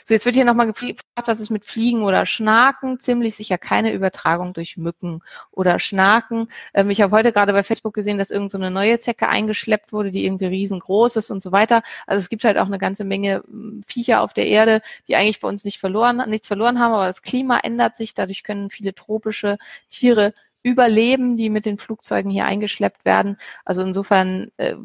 So, 0.04 0.12
jetzt 0.12 0.26
wird 0.26 0.34
hier 0.34 0.44
nochmal 0.44 0.66
gefragt, 0.66 1.00
was 1.24 1.40
ist 1.40 1.48
mit 1.48 1.64
Fliegen 1.64 2.02
oder 2.02 2.26
Schnaken? 2.26 3.00
Ziemlich 3.00 3.34
sicher 3.34 3.56
keine 3.56 3.92
Übertragung 3.92 4.52
durch 4.52 4.76
Mücken 4.76 5.22
oder 5.50 5.78
Schnaken. 5.78 6.48
Ähm, 6.74 6.90
ich 6.90 7.00
habe 7.00 7.16
heute 7.16 7.32
gerade 7.32 7.52
bei 7.54 7.62
Facebook 7.62 7.94
gesehen, 7.94 8.18
dass 8.18 8.30
irgendeine 8.30 8.66
so 8.66 8.70
neue 8.70 8.98
Zecke 8.98 9.28
eingeschleppt 9.28 9.92
wurde, 9.92 10.10
die 10.10 10.24
irgendwie 10.24 10.46
riesengroß 10.46 11.16
ist 11.16 11.30
und 11.30 11.42
so 11.42 11.50
weiter. 11.50 11.82
Also 12.06 12.20
es 12.20 12.28
gibt 12.28 12.44
halt 12.44 12.58
auch 12.58 12.66
eine 12.66 12.78
ganze 12.78 13.04
Menge 13.04 13.42
hm, 13.46 13.82
Viecher 13.86 14.20
auf 14.20 14.34
der 14.34 14.46
Erde, 14.46 14.82
die 15.08 15.16
eigentlich 15.16 15.40
bei 15.40 15.48
uns 15.48 15.64
nicht 15.64 15.78
verloren, 15.78 16.22
nichts 16.28 16.46
verloren 16.48 16.78
haben, 16.78 16.92
aber 16.92 17.06
das 17.06 17.22
Klima 17.22 17.58
ändert 17.60 17.96
sich. 17.96 18.12
Dadurch 18.12 18.42
können 18.42 18.68
viele 18.70 18.94
tropische 18.94 19.56
Tiere 19.88 20.34
überleben, 20.62 21.36
die 21.36 21.50
mit 21.50 21.64
den 21.64 21.78
Flugzeugen 21.78 22.30
hier 22.30 22.44
eingeschleppt 22.44 23.04
werden. 23.04 23.38
Also 23.64 23.82
insofern 23.82 24.50
äh, 24.56 24.76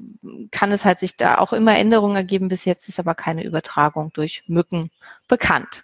kann 0.51 0.71
es 0.71 0.85
halt 0.85 0.99
sich 0.99 1.17
da 1.17 1.37
auch 1.37 1.53
immer 1.53 1.77
Änderungen 1.77 2.15
ergeben. 2.15 2.47
Bis 2.47 2.65
jetzt 2.65 2.87
ist 2.87 2.99
aber 2.99 3.15
keine 3.15 3.43
Übertragung 3.43 4.11
durch 4.13 4.43
Mücken 4.47 4.91
bekannt. 5.27 5.83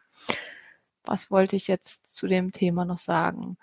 Was 1.06 1.32
wollte 1.32 1.56
ich 1.56 1.68
jetzt 1.68 2.16
zu 2.16 2.28
dem 2.28 2.52
Thema 2.52 2.86
noch 2.86 3.00
sagen? 3.00 3.58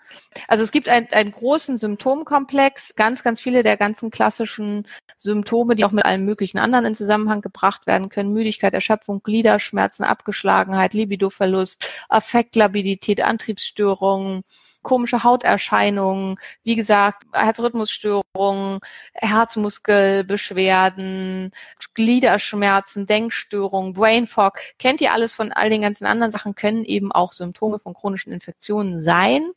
Also 0.49 0.63
es 0.63 0.71
gibt 0.71 0.89
ein, 0.89 1.07
einen 1.13 1.31
großen 1.31 1.77
Symptomkomplex, 1.77 2.95
ganz, 2.95 3.23
ganz 3.23 3.39
viele 3.39 3.63
der 3.63 3.77
ganzen 3.77 4.11
klassischen 4.11 4.85
Symptome, 5.15 5.75
die 5.75 5.85
auch 5.85 5.93
mit 5.93 6.03
allen 6.03 6.25
möglichen 6.25 6.57
anderen 6.57 6.83
in 6.83 6.93
Zusammenhang 6.95 7.39
gebracht 7.39 7.87
werden 7.87 8.09
können. 8.09 8.33
Müdigkeit, 8.33 8.73
Erschöpfung, 8.73 9.23
Gliederschmerzen, 9.23 10.03
Abgeschlagenheit, 10.03 10.93
Libidoverlust, 10.93 11.85
Affektlabilität, 12.09 13.21
Antriebsstörungen, 13.21 14.43
komische 14.83 15.23
Hauterscheinungen, 15.23 16.37
wie 16.63 16.75
gesagt, 16.75 17.23
Herzrhythmusstörungen, 17.33 18.79
Herzmuskelbeschwerden, 19.13 21.51
Gliederschmerzen, 21.93 23.05
Denkstörungen, 23.05 23.93
Brain 23.93 24.27
Fog. 24.27 24.59
Kennt 24.79 25.01
ihr 25.01 25.13
alles 25.13 25.33
von 25.33 25.51
all 25.51 25.69
den 25.69 25.81
ganzen 25.81 26.05
anderen 26.05 26.31
Sachen, 26.31 26.55
können 26.55 26.85
eben 26.85 27.11
auch 27.11 27.33
Symptome 27.33 27.79
von 27.79 27.93
chronischen 27.93 28.31
Infektionen 28.31 29.01
sein. 29.01 29.51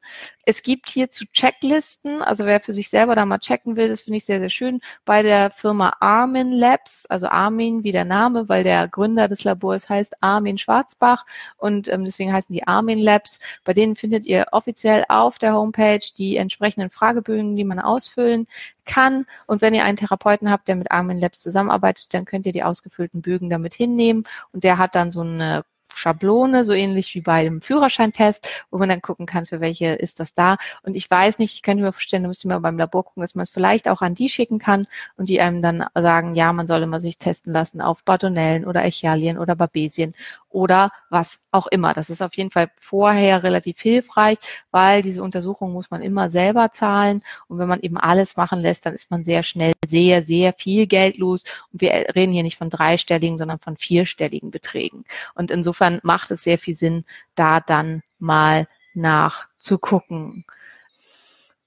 Es 0.45 0.63
gibt 0.63 0.91
hierzu 0.91 1.25
Checklisten, 1.33 2.23
also 2.23 2.47
wer 2.47 2.61
für 2.61 2.73
sich 2.73 2.91
selber 2.91 3.15
da 3.15 3.25
mal 3.25 3.39
checken 3.39 3.77
will, 3.77 3.89
das 3.89 4.03
finde 4.03 4.17
ich 4.17 4.25
sehr, 4.25 4.41
sehr 4.41 4.51
schön, 4.51 4.81
bei 5.05 5.23
der 5.23 5.51
Firma 5.51 5.95
Armin 6.01 6.51
Labs, 6.51 7.07
also 7.07 7.29
Armin 7.29 7.85
wie 7.85 7.93
der 7.93 8.05
Name, 8.05 8.49
weil 8.49 8.65
der 8.65 8.89
Gründer 8.89 9.29
des 9.29 9.45
Labors 9.45 9.89
heißt 9.89 10.23
Armin 10.23 10.59
Schwarzbach 10.59 11.25
und 11.57 11.89
ähm, 11.89 12.05
deswegen 12.05 12.33
heißen 12.33 12.53
die 12.53 12.67
Armin 12.67 12.99
Labs. 12.99 13.39
Bei 13.65 13.75
denen 13.75 13.97
findet 13.97 14.27
ihr 14.27 14.47
offiziell 14.53 15.05
auf 15.21 15.39
der 15.39 15.55
Homepage 15.55 16.01
die 16.17 16.37
entsprechenden 16.37 16.91
Fragebögen, 16.91 17.57
die 17.57 17.65
man 17.65 17.79
ausfüllen 17.79 18.47
kann. 18.85 19.27
Und 19.47 19.63
wenn 19.63 19.75
ihr 19.75 19.85
einen 19.85 19.97
Therapeuten 19.97 20.51
habt, 20.51 20.69
der 20.69 20.77
mit 20.77 20.91
Armin 20.91 21.19
Labs 21.19 21.41
zusammenarbeitet, 21.41 22.13
dann 22.15 22.25
könnt 22.25 22.47
ihr 22.47 22.53
die 22.53 22.65
ausgefüllten 22.65 23.23
Bögen 23.23 23.51
damit 23.51 23.75
hinnehmen 23.75 24.25
und 24.53 24.65
der 24.65 24.79
hat 24.79 24.95
dann 24.95 25.11
so 25.11 25.21
eine 25.21 25.65
Schablone, 25.95 26.65
so 26.65 26.73
ähnlich 26.73 27.15
wie 27.15 27.21
bei 27.21 27.45
dem 27.45 27.61
Führerscheintest, 27.61 28.49
wo 28.71 28.79
man 28.79 28.89
dann 28.89 29.03
gucken 29.03 29.27
kann, 29.27 29.47
für 29.47 29.61
welche 29.61 29.95
ist 29.95 30.21
das 30.21 30.35
da. 30.35 30.57
Und 30.83 30.95
ich 30.95 31.11
weiß 31.11 31.39
nicht, 31.39 31.55
ich 31.55 31.63
könnte 31.63 31.83
mir 31.83 31.93
vorstellen, 31.93 32.23
da 32.23 32.29
müsste 32.29 32.49
man 32.49 32.63
beim 32.63 32.79
Labor 32.79 33.05
gucken, 33.05 33.21
dass 33.23 33.35
man 33.35 33.43
es 33.43 33.51
vielleicht 33.51 33.89
auch 33.89 34.03
an 34.03 34.15
die 34.15 34.29
schicken 34.29 34.59
kann 34.59 34.87
und 35.17 35.29
die 35.29 35.41
einem 35.41 35.63
dann 35.63 35.85
sagen, 35.95 36.35
ja, 36.35 36.53
man 36.53 36.67
soll 36.67 36.83
immer 36.83 37.01
sich 37.01 37.19
testen 37.19 37.53
lassen 37.53 37.81
auf 37.81 38.05
Bartonellen 38.05 38.67
oder 38.67 38.85
Echalien 38.85 39.39
oder 39.39 39.57
Babesien 39.57 40.15
oder 40.51 40.91
was 41.09 41.49
auch 41.53 41.67
immer. 41.69 41.95
Das 41.95 42.11
ist 42.11 42.23
auf 42.23 42.37
jeden 42.37 42.51
Fall 42.51 42.71
vorher 42.81 43.43
relativ 43.43 43.81
hilfreich, 43.81 44.39
weil 44.71 45.03
diese 45.03 45.23
Untersuchung 45.23 45.73
muss 45.73 45.91
man 45.91 46.03
immer 46.03 46.29
selber 46.29 46.73
zahlen. 46.73 47.23
Und 47.49 47.59
wenn 47.59 47.69
man 47.69 47.81
eben 47.81 47.97
alles 47.97 48.37
machen 48.37 48.61
lässt, 48.61 48.85
dann 48.85 48.95
ist 48.95 49.11
man 49.11 49.25
sehr 49.25 49.43
schnell 49.43 49.73
sehr, 49.87 50.23
sehr 50.23 50.53
viel 50.53 50.87
Geld 50.87 51.17
los. 51.17 51.45
Und 51.73 51.81
wir 51.81 51.93
reden 52.15 52.33
hier 52.33 52.43
nicht 52.43 52.59
von 52.59 52.71
dreistelligen, 52.71 53.39
sondern 53.39 53.59
von 53.59 53.77
vierstelligen 53.77 54.51
Beträgen. 54.51 55.05
Und 55.35 55.51
insofern 55.51 56.01
macht 56.03 56.31
es 56.31 56.43
sehr 56.43 56.59
viel 56.59 56.75
Sinn, 56.75 57.05
da 57.35 57.61
dann 57.61 58.03
mal 58.19 58.67
nachzugucken. 58.95 60.45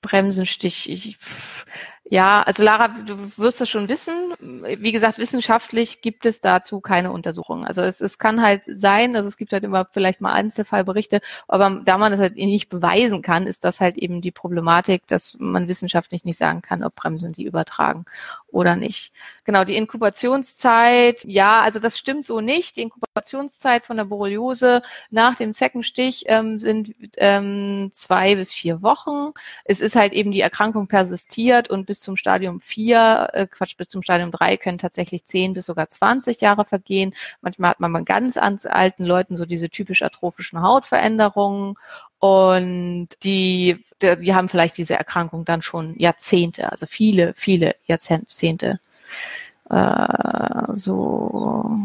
Bremsenstich, 0.01 0.89
ich, 0.89 1.17
ja, 2.05 2.43
also 2.43 2.63
Lara, 2.63 2.89
du 2.89 3.37
wirst 3.37 3.61
es 3.61 3.69
schon 3.69 3.87
wissen. 3.87 4.33
Wie 4.39 4.91
gesagt, 4.91 5.17
wissenschaftlich 5.17 6.01
gibt 6.01 6.25
es 6.25 6.41
dazu 6.41 6.81
keine 6.81 7.11
Untersuchungen. 7.11 7.63
Also 7.65 7.81
es, 7.81 8.01
es 8.01 8.19
kann 8.19 8.41
halt 8.41 8.63
sein, 8.65 9.15
also 9.15 9.27
es 9.27 9.37
gibt 9.37 9.53
halt 9.53 9.63
immer 9.63 9.85
vielleicht 9.85 10.19
mal 10.19 10.33
Einzelfallberichte, 10.33 11.21
aber 11.47 11.81
da 11.85 11.97
man 11.97 12.11
das 12.11 12.19
halt 12.19 12.35
nicht 12.35 12.69
beweisen 12.69 13.21
kann, 13.21 13.47
ist 13.47 13.63
das 13.63 13.79
halt 13.79 13.97
eben 13.97 14.21
die 14.21 14.31
Problematik, 14.31 15.07
dass 15.07 15.37
man 15.39 15.69
wissenschaftlich 15.69 16.25
nicht 16.25 16.37
sagen 16.37 16.61
kann, 16.61 16.83
ob 16.83 16.93
Bremsen 16.95 17.31
die 17.31 17.45
übertragen 17.45 18.05
oder 18.53 18.75
nicht. 18.75 19.13
Genau, 19.45 19.63
die 19.65 19.75
Inkubationszeit, 19.75 21.25
ja, 21.25 21.61
also 21.61 21.79
das 21.79 21.97
stimmt 21.97 22.25
so 22.25 22.39
nicht. 22.39 22.77
Die 22.77 22.83
Inkubationszeit 22.83 23.85
von 23.85 23.97
der 23.97 24.05
Borreliose 24.05 24.81
nach 25.09 25.35
dem 25.35 25.53
Zeckenstich 25.53 26.25
ähm, 26.27 26.59
sind 26.59 26.95
ähm, 27.17 27.89
zwei 27.91 28.35
bis 28.35 28.53
vier 28.53 28.81
Wochen. 28.81 29.31
Es 29.65 29.81
ist 29.81 29.95
halt 29.95 30.13
eben 30.13 30.31
die 30.31 30.39
Erkrankung 30.39 30.87
persistiert 30.87 31.69
und 31.69 31.85
bis 31.85 31.99
zum 31.99 32.15
Stadium 32.15 32.61
4, 32.61 33.29
äh, 33.33 33.47
Quatsch, 33.47 33.75
bis 33.75 33.89
zum 33.89 34.03
Stadium 34.03 34.31
3 34.31 34.57
können 34.57 34.77
tatsächlich 34.77 35.25
10 35.25 35.53
bis 35.53 35.65
sogar 35.65 35.89
20 35.89 36.39
Jahre 36.39 36.63
vergehen. 36.63 37.13
Manchmal 37.41 37.71
hat 37.71 37.79
man 37.79 37.91
bei 37.91 38.01
ganz 38.03 38.37
alten 38.37 39.03
Leuten 39.03 39.35
so 39.35 39.45
diese 39.45 39.69
typisch 39.69 40.03
atrophischen 40.03 40.61
Hautveränderungen 40.61 41.75
und 42.23 43.09
die, 43.25 43.83
die, 44.01 44.33
haben 44.33 44.47
vielleicht 44.47 44.77
diese 44.77 44.93
Erkrankung 44.93 45.43
dann 45.43 45.61
schon 45.61 45.93
Jahrzehnte, 45.99 46.71
also 46.71 46.85
viele, 46.85 47.33
viele 47.35 47.75
Jahrzehnte. 47.85 48.79
Äh, 49.69 50.63
so 50.69 51.75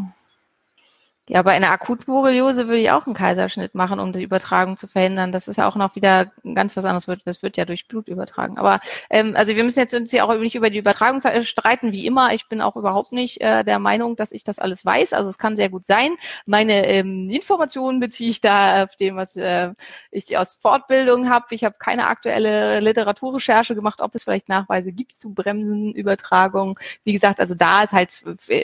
ja, 1.29 1.43
bei 1.43 1.53
einer 1.53 1.71
Akutborreliose 1.71 2.69
würde 2.69 2.81
ich 2.81 2.91
auch 2.91 3.07
einen 3.07 3.15
Kaiserschnitt 3.15 3.75
machen, 3.75 4.01
um 4.01 4.13
die 4.13 4.23
Übertragung 4.23 4.79
zu 4.79 4.87
verhindern. 4.87 5.31
Das 5.31 5.47
ist 5.47 5.57
ja 5.57 5.69
auch 5.69 5.77
noch 5.77 5.95
wieder 5.95 6.33
ganz 6.55 6.75
was 6.77 6.87
anderes. 6.87 7.07
Es 7.27 7.43
wird 7.43 7.59
ja 7.59 7.67
durch 7.67 7.87
Blut 7.87 8.09
übertragen. 8.09 8.57
Aber 8.57 8.81
ähm, 9.11 9.35
also 9.37 9.55
wir 9.55 9.63
müssen 9.63 9.79
jetzt 9.79 9.95
uns 9.95 10.11
ja 10.11 10.25
auch 10.25 10.35
nicht 10.39 10.55
über 10.55 10.71
die 10.71 10.79
Übertragung 10.79 11.21
streiten, 11.43 11.93
wie 11.93 12.07
immer. 12.07 12.33
Ich 12.33 12.49
bin 12.49 12.63
auch 12.63 12.77
überhaupt 12.77 13.13
nicht 13.13 13.43
äh, 13.43 13.63
der 13.63 13.79
Meinung, 13.79 14.17
dass 14.17 14.33
ich 14.33 14.43
das 14.43 14.59
alles 14.59 14.87
weiß. 14.87 15.13
Also 15.13 15.29
es 15.29 15.37
kann 15.37 15.55
sehr 15.55 15.69
gut 15.69 15.85
sein. 15.85 16.17
Meine 16.47 16.87
ähm, 16.87 17.29
Informationen 17.29 18.01
beziehe 18.01 18.31
ich 18.31 18.41
da 18.41 18.85
auf 18.85 18.97
dem, 18.97 19.17
was 19.17 19.37
äh, 19.37 19.73
ich 20.11 20.37
aus 20.39 20.55
Fortbildung 20.55 21.29
habe. 21.29 21.47
Ich 21.51 21.63
habe 21.63 21.77
keine 21.79 22.07
aktuelle 22.07 22.81
Literaturrecherche 22.81 23.75
gemacht, 23.75 24.01
ob 24.01 24.15
es 24.15 24.25
vielleicht 24.25 24.49
Nachweise 24.49 24.93
gibt 24.93 25.13
zu 25.13 25.35
Bremsenübertragung. 25.35 26.79
Wie 27.05 27.13
gesagt, 27.13 27.39
also 27.39 27.55
da 27.55 27.83
es 27.83 27.93
halt 27.93 28.13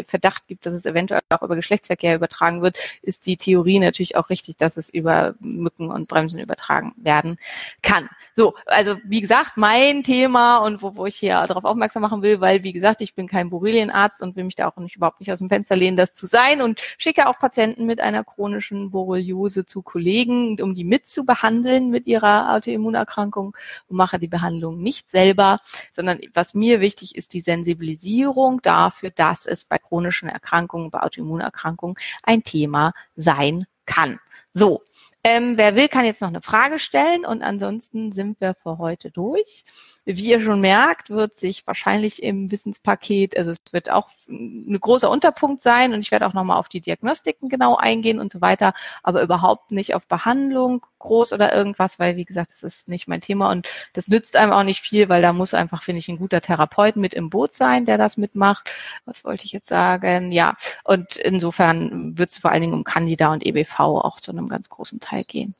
Verdacht 0.07 0.49
gibt, 0.49 0.65
dass 0.65 0.73
es 0.73 0.87
eventuell 0.87 1.21
auch 1.29 1.43
über 1.43 1.57
Geschlechtsverkehr 1.57 2.15
übertragen 2.15 2.54
übertragen 2.55 2.63
wird, 2.63 2.79
ist 3.03 3.27
die 3.27 3.37
Theorie 3.37 3.79
natürlich 3.79 4.17
auch 4.17 4.31
richtig, 4.31 4.57
dass 4.57 4.77
es 4.77 4.91
über 4.91 5.35
Mücken 5.41 5.91
und 5.91 6.09
Bremsen 6.09 6.41
übertragen 6.41 6.93
werden 6.97 7.39
kann. 7.83 8.09
So, 8.35 8.55
also 8.67 8.97
wie 9.05 9.21
gesagt, 9.21 9.57
mein 9.57 10.03
Thema 10.03 10.59
und 10.59 10.83
wo, 10.83 10.97
wo 10.97 11.07
ich 11.07 11.17
hier 11.17 11.47
darauf 11.47 11.65
aufmerksam 11.65 12.03
machen 12.03 12.23
will, 12.23 12.41
weil 12.41 12.65
wie 12.65 12.73
gesagt, 12.73 13.01
ich 13.01 13.15
bin 13.15 13.29
kein 13.29 13.51
Borrelienarzt 13.51 14.23
und 14.23 14.37
will 14.37 14.45
mich 14.45 14.57
da 14.57 14.69
auch 14.69 14.77
nicht 14.77 14.97
überhaupt 14.97 15.21
nicht 15.21 15.31
aus 15.33 15.39
dem 15.39 15.49
Fenster 15.49 15.77
lehnen, 15.77 15.97
das 15.97 16.15
zu 16.15 16.27
sein 16.27 16.63
und 16.63 16.81
schicke 16.99 17.29
auch 17.29 17.39
Patienten 17.39 17.87
mit 17.87 18.01
einer 18.01 18.25
chronischen 18.25 18.91
Borreliose 18.91 19.67
zu 19.67 19.83
Kollegen, 19.83 20.61
um 20.61 20.75
die 20.75 20.85
mitzubehandeln 20.85 21.91
mit 21.91 22.07
ihrer 22.07 22.55
Autoimmunerkrankung 22.55 23.57
und 23.89 23.97
mache 23.97 24.19
die 24.19 24.29
Behandlung 24.29 24.83
nicht 24.83 25.09
selber, 25.09 25.61
sondern 25.93 26.21
was 26.33 26.55
mir 26.55 26.81
wichtig 26.81 27.17
ist, 27.17 27.33
die 27.33 27.41
Sensibilisierung 27.41 28.61
dafür, 28.63 29.11
dass 29.11 29.47
es 29.47 29.65
bei 29.65 29.79
chronischen 29.79 30.29
Erkrankungen, 30.29 30.91
bei 30.91 31.01
Autoimmunerkrankungen 31.01 31.97
ein 32.23 32.44
Thema 32.45 32.93
sein 33.17 33.67
kann. 33.87 34.21
So, 34.55 34.83
ähm, 35.27 35.57
wer 35.57 35.75
will, 35.75 35.89
kann 35.89 36.05
jetzt 36.05 36.21
noch 36.21 36.29
eine 36.29 36.43
Frage 36.43 36.79
stellen 36.79 37.25
und 37.25 37.43
ansonsten 37.43 38.13
sind 38.13 38.43
wir 38.43 38.55
für 38.55 38.77
heute 38.77 39.11
durch. 39.11 39.65
Wie 40.05 40.27
ihr 40.29 40.41
schon 40.43 40.61
merkt, 40.61 41.09
wird 41.09 41.35
sich 41.35 41.67
wahrscheinlich 41.67 42.23
im 42.23 42.51
Wissenspaket, 42.51 43.39
also 43.39 43.51
es 43.51 43.59
wird 43.73 43.91
auch 43.91 44.11
ein 44.29 44.79
großer 44.79 45.11
Unterpunkt 45.11 45.63
sein 45.63 45.95
und 45.95 46.01
ich 46.01 46.11
werde 46.11 46.27
auch 46.27 46.35
nochmal 46.35 46.59
auf 46.59 46.69
die 46.69 46.83
Diagnostiken 46.83 47.49
genau 47.49 47.77
eingehen 47.77 48.21
und 48.21 48.31
so 48.31 48.43
weiter, 48.43 48.75
aber 49.03 49.23
überhaupt 49.23 49.71
nicht 49.71 49.95
auf 49.95 50.07
Behandlung 50.07 50.85
groß 50.99 51.33
oder 51.33 51.55
irgendwas, 51.55 51.99
weil 51.99 52.17
wie 52.17 52.25
gesagt, 52.27 52.53
das 52.53 52.63
ist 52.63 52.89
nicht 52.89 53.09
mein 53.09 53.23
Thema 53.23 53.51
und 53.51 53.67
das 53.95 54.09
nützt 54.09 54.37
einem 54.37 54.53
auch 54.53 54.63
nicht 54.63 54.81
viel, 54.81 55.09
weil 55.09 55.23
da 55.23 55.33
muss 55.33 55.55
einfach, 55.55 55.83
finde 55.83 56.01
ich, 56.01 56.09
ein 56.09 56.19
guter 56.19 56.43
Therapeut 56.43 56.97
mit 56.97 57.15
im 57.15 57.31
Boot 57.31 57.55
sein, 57.55 57.87
der 57.87 57.97
das 57.99 58.19
mitmacht. 58.19 58.71
Was 59.07 59.25
wollte 59.25 59.45
ich 59.47 59.53
jetzt 59.53 59.69
sagen? 59.69 60.33
Ja, 60.33 60.57
und 60.85 61.17
insofern 61.17 62.19
wird 62.19 62.31
es 62.31 62.39
vor 62.39 62.51
allen 62.51 62.63
Dingen 62.63 62.75
um 62.75 62.85
Candida 62.85 63.33
und 63.33 63.45
EBV 63.45 63.81
auch 63.81 64.21
zu 64.21 64.33
einem 64.45 64.51
ganz 64.51 64.69
großen 64.69 65.01
Teil 65.01 65.25
gehen. 65.25 65.55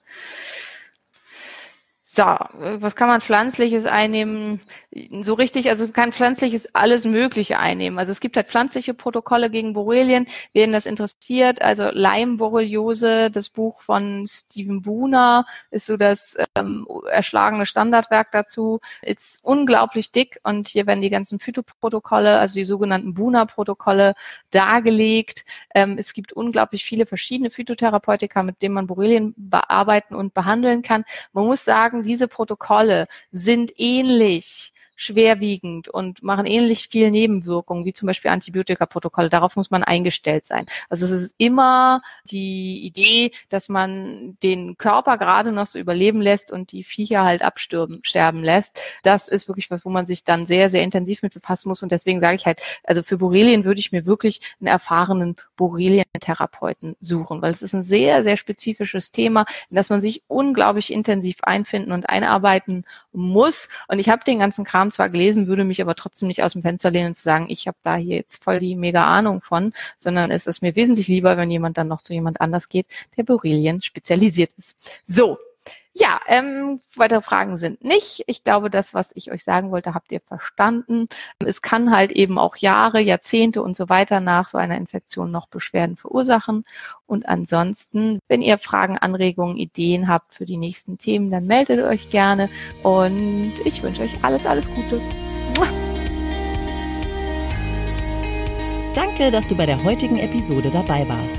So, 2.17 2.23
was 2.23 2.95
kann 2.95 3.09
man 3.09 3.21
pflanzliches 3.21 3.87
einnehmen? 3.87 4.61
So 5.23 5.35
richtig, 5.35 5.69
also 5.69 5.89
kann 5.89 6.13
pflanzliches 6.13 6.73
alles 6.73 7.05
Mögliche 7.05 7.59
einnehmen. 7.59 7.99
Also 7.99 8.13
es 8.13 8.21
gibt 8.21 8.37
halt 8.37 8.47
pflanzliche 8.47 8.95
Protokolle 8.95 9.51
gegen 9.51 9.73
Borrelien, 9.73 10.29
wen 10.53 10.71
das 10.71 10.87
interessiert. 10.87 11.61
Also 11.61 11.89
Leimborreliose, 11.91 13.33
das 13.33 13.49
Buch 13.49 13.83
von 13.83 14.27
Steven 14.29 14.83
Buhner 14.83 15.45
ist 15.73 15.87
so 15.87 15.97
das 15.97 16.37
ähm, 16.57 16.87
erschlagene 17.11 17.67
Standardwerk 17.67 18.31
dazu. 18.31 18.79
Ist 19.03 19.41
unglaublich 19.43 20.13
dick 20.13 20.39
und 20.45 20.69
hier 20.69 20.87
werden 20.87 21.03
die 21.03 21.11
ganzen 21.11 21.41
Phytoprotokolle, 21.41 22.39
also 22.39 22.55
die 22.55 22.65
sogenannten 22.65 23.15
Buhner-Protokolle 23.15 24.15
dargelegt. 24.53 25.45
Ähm, 25.75 25.97
es 25.99 26.13
gibt 26.13 26.33
unglaublich 26.33 26.85
viele 26.85 27.07
verschiedene 27.07 27.51
Phytotherapeutika, 27.51 28.45
mit 28.45 28.63
denen 28.63 28.77
man 28.77 28.87
Borrelien 28.87 29.35
bearbeiten 29.37 30.15
und 30.15 30.33
behandeln 30.33 30.83
kann. 30.83 31.05
Man 31.33 31.47
muss 31.47 31.65
sagen, 31.65 32.04
diese 32.05 32.29
Protokolle 32.29 33.09
sind 33.33 33.73
ähnlich 33.77 34.73
schwerwiegend 34.97 35.89
und 35.89 36.23
machen 36.23 36.47
ähnlich 36.47 36.89
viel 36.89 37.11
Nebenwirkungen 37.11 37.85
wie 37.85 37.93
zum 37.93 38.07
Beispiel 38.07 38.31
Antibiotikaprotokolle. 38.31 39.29
Darauf 39.29 39.57
muss 39.57 39.71
man 39.71 39.83
eingestellt 39.83 40.47
sein. 40.47 40.67
Also 40.89 41.07
es 41.07 41.13
ist 41.13 41.35
immer 41.39 42.03
die 42.31 42.85
Idee, 42.85 43.33
dass 43.49 43.69
man 43.69 44.37
den 44.43 44.77
Körper 44.77 45.19
gerade 45.19 45.53
noch 45.53 45.67
so 45.67 45.79
überleben 45.79 46.21
lässt 46.21 46.53
und 46.53 46.73
die 46.73 46.85
Viecher 46.85 47.25
halt 47.25 47.43
absterben 47.43 48.01
sterben 48.03 48.43
lässt. 48.43 48.81
Das 49.03 49.29
ist 49.29 49.49
wirklich 49.49 49.71
was, 49.71 49.85
wo 49.85 49.91
man 49.91 50.07
sich 50.07 50.25
dann 50.25 50.47
sehr, 50.47 50.71
sehr 50.71 50.83
intensiv 50.83 51.23
mit 51.23 51.35
befassen 51.35 51.69
muss. 51.69 51.83
Und 51.83 51.93
deswegen 51.93 52.21
sage 52.21 52.37
ich 52.37 52.47
halt, 52.47 52.63
also 52.85 53.03
für 53.03 53.19
Borrelien 53.19 53.65
würde 53.65 53.81
ich 53.81 53.93
mir 53.93 54.07
wirklich 54.07 54.41
einen 54.61 54.69
erfahrenen 54.69 55.37
Borrelien-Therapeuten 55.57 56.97
suchen, 57.01 57.43
weil 57.43 57.51
es 57.51 57.63
ist 57.63 57.75
ein 57.75 57.83
sehr, 57.83 58.23
sehr 58.23 58.37
spezifisches 58.37 59.11
Thema, 59.11 59.45
in 59.71 59.77
das 59.77 59.91
man 59.91 60.01
sich 60.01 60.23
unglaublich 60.29 60.93
intensiv 60.93 61.39
einfinden 61.43 61.93
und 61.93 62.09
einarbeiten 62.09 62.85
muss. 63.13 63.69
Und 63.89 63.99
ich 63.99 64.09
habe 64.09 64.25
den 64.25 64.39
ganzen 64.39 64.65
Kram 64.85 64.91
zwar 64.91 65.09
gelesen, 65.09 65.47
würde 65.47 65.65
mich 65.65 65.81
aber 65.81 65.95
trotzdem 65.95 66.29
nicht 66.29 66.43
aus 66.43 66.53
dem 66.53 66.61
Fenster 66.61 66.91
lehnen 66.91 67.15
zu 67.15 67.23
sagen, 67.23 67.47
ich 67.49 67.67
habe 67.67 67.79
da 67.83 67.97
hier 67.97 68.17
jetzt 68.17 68.45
voll 68.45 68.61
die 68.61 68.77
mega 68.77 69.07
Ahnung 69.07 69.41
von, 69.41 69.73
sondern 69.97 70.31
es 70.31 70.47
ist 70.47 70.61
mir 70.61 70.77
wesentlich 70.77 71.09
lieber, 71.09 71.39
wenn 71.39 71.51
jemand 71.51 71.79
dann 71.79 71.89
noch 71.89 72.03
zu 72.03 72.13
jemand 72.13 72.43
anders 72.43 72.69
geht, 72.69 72.87
der 73.17 73.23
Borrelien 73.23 73.81
spezialisiert 73.81 74.53
ist. 74.59 74.77
So, 75.07 75.39
ja, 75.97 76.21
ähm, 76.27 76.81
weitere 76.97 77.23
Fragen 77.23 77.57
sind 77.57 77.85
nicht. 77.85 78.25
Ich 78.27 78.43
glaube, 78.43 78.69
das, 78.69 78.95
was 78.95 79.13
ich 79.15 79.31
euch 79.31 79.45
sagen 79.45 79.71
wollte, 79.71 79.95
habt 79.95 80.11
ihr 80.11 80.21
verstanden. 80.21 81.07
Es 81.39 81.63
kann 81.63 81.93
halt 81.93 82.11
eben 82.11 82.37
auch 82.37 82.57
Jahre, 82.57 83.01
Jahrzehnte 83.01 83.63
und 83.63 83.77
so 83.77 83.89
weiter 83.89 84.19
nach 84.19 84.49
so 84.49 84.59
einer 84.59 84.77
Infektion 84.77 85.31
noch 85.31 85.47
Beschwerden 85.47 85.97
verursachen. 85.97 86.65
Und 87.07 87.29
ansonsten, 87.29 88.19
wenn 88.27 88.43
ihr 88.43 88.59
Fragen, 88.59 88.99
Anregungen, 88.99 89.57
Ideen 89.57 90.09
habt 90.09 90.35
für 90.35 90.47
die 90.47 90.57
nächsten 90.57 90.99
Themen, 90.99 91.31
dann 91.31 91.47
meldet 91.47 91.81
euch 91.85 92.11
gerne. 92.11 92.49
Und 92.83 93.53
ich 93.65 93.81
wünsche 93.85 94.03
euch 94.03 94.13
alles, 94.23 94.47
alles 94.47 94.69
Gute. 94.75 95.01
Danke, 98.95 99.31
dass 99.31 99.47
du 99.47 99.57
bei 99.57 99.67
der 99.67 99.83
heutigen 99.85 100.19
Episode 100.19 100.71
dabei 100.71 101.09
warst. 101.09 101.39